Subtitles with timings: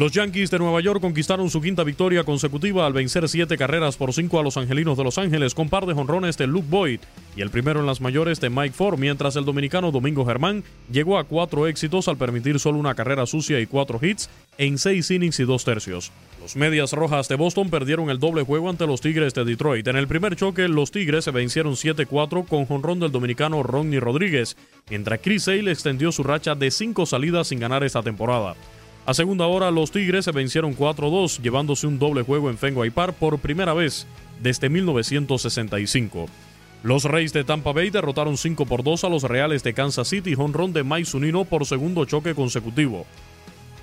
[0.00, 4.14] Los Yankees de Nueva York conquistaron su quinta victoria consecutiva al vencer siete carreras por
[4.14, 7.00] cinco a los Angelinos de Los Ángeles con par de jonrones de Luke Boyd
[7.36, 11.18] y el primero en las mayores de Mike Ford, mientras el dominicano Domingo Germán llegó
[11.18, 15.38] a cuatro éxitos al permitir solo una carrera sucia y cuatro hits en seis innings
[15.38, 16.12] y dos tercios.
[16.40, 19.86] Los Medias Rojas de Boston perdieron el doble juego ante los Tigres de Detroit.
[19.86, 24.56] En el primer choque, los Tigres se vencieron 7-4 con jonrón del dominicano Ronnie Rodríguez,
[24.88, 28.56] mientras Chris Sale extendió su racha de cinco salidas sin ganar esta temporada.
[29.06, 33.16] A segunda hora, los Tigres se vencieron 4-2, llevándose un doble juego en Fenway Park
[33.18, 34.06] por primera vez
[34.40, 36.26] desde 1965.
[36.82, 40.34] Los Reyes de Tampa Bay derrotaron 5 por 2 a los Reales de Kansas City,
[40.34, 43.06] jonrón de Mike Zunino por segundo choque consecutivo.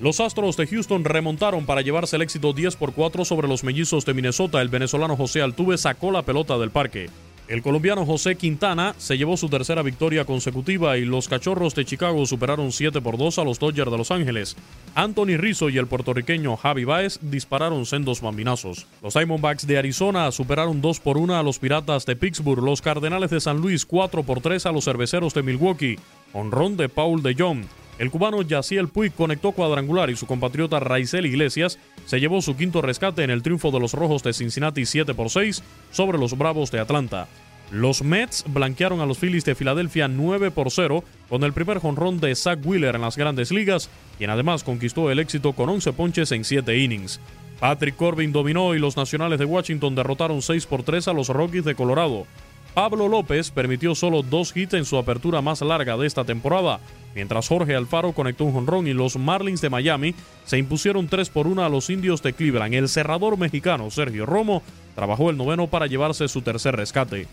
[0.00, 4.06] Los Astros de Houston remontaron para llevarse el éxito 10 por 4 sobre los Mellizos
[4.06, 4.62] de Minnesota.
[4.62, 7.10] El venezolano José Altuve sacó la pelota del parque.
[7.50, 12.24] El colombiano José Quintana se llevó su tercera victoria consecutiva y los Cachorros de Chicago
[12.24, 14.56] superaron 7 por 2 a los Dodgers de Los Ángeles.
[14.94, 18.86] Anthony Rizzo y el puertorriqueño Javi Baez dispararon sendos bambinazos.
[19.02, 22.62] Los Diamondbacks de Arizona superaron 2 por 1 a los Piratas de Pittsburgh.
[22.62, 25.98] Los Cardenales de San Luis 4 por 3 a los Cerveceros de Milwaukee.
[26.32, 27.64] Honrón de Paul de Jong.
[28.00, 32.80] El cubano Yaciel Puig conectó cuadrangular y su compatriota Raizel Iglesias se llevó su quinto
[32.80, 36.70] rescate en el triunfo de los Rojos de Cincinnati 7 por 6 sobre los Bravos
[36.70, 37.28] de Atlanta.
[37.70, 42.20] Los Mets blanquearon a los Phillies de Filadelfia 9 por 0 con el primer jonrón
[42.20, 46.32] de Zach Wheeler en las grandes ligas, quien además conquistó el éxito con 11 ponches
[46.32, 47.20] en 7 innings.
[47.60, 51.66] Patrick Corbin dominó y los Nacionales de Washington derrotaron 6 por 3 a los Rockies
[51.66, 52.26] de Colorado.
[52.74, 56.80] Pablo López permitió solo dos hits en su apertura más larga de esta temporada,
[57.14, 60.14] mientras Jorge Alfaro conectó un jonrón y los Marlins de Miami
[60.44, 62.74] se impusieron 3 por 1 a los indios de Cleveland.
[62.74, 64.62] El cerrador mexicano Sergio Romo
[64.94, 67.26] trabajó el noveno para llevarse su tercer rescate.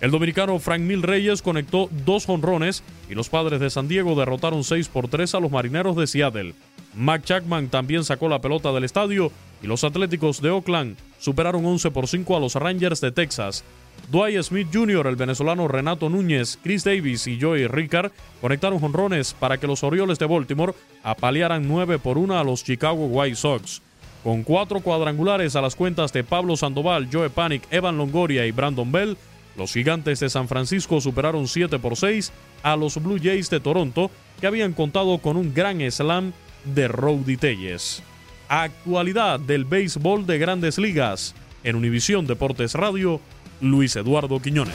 [0.00, 4.64] El dominicano Frank Mil Reyes conectó dos jonrones y los padres de San Diego derrotaron
[4.64, 6.54] 6 por 3 a los marineros de Seattle.
[6.94, 9.30] Mac Chapman también sacó la pelota del estadio
[9.62, 13.62] y los Atléticos de Oakland superaron 11 por 5 a los Rangers de Texas.
[14.08, 19.58] Dwight Smith Jr., el venezolano Renato Núñez, Chris Davis y Joey Ricard conectaron jonrones para
[19.58, 23.82] que los Orioles de Baltimore apalearan 9 por 1 a los Chicago White Sox.
[24.22, 28.90] Con cuatro cuadrangulares a las cuentas de Pablo Sandoval, Joe Panic, Evan Longoria y Brandon
[28.92, 29.16] Bell,
[29.56, 32.32] los gigantes de San Francisco superaron 7 por 6
[32.62, 34.10] a los Blue Jays de Toronto,
[34.40, 36.32] que habían contado con un gran slam
[36.64, 38.02] de Rowdy Telles.
[38.48, 41.34] Actualidad del béisbol de grandes ligas.
[41.62, 43.20] En Univisión Deportes Radio,
[43.60, 44.74] Luis Eduardo Quiñones.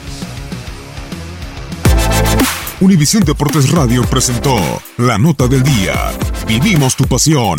[2.80, 4.56] Univisión Deportes Radio presentó
[4.98, 6.12] La Nota del Día.
[6.46, 7.58] Vivimos tu pasión.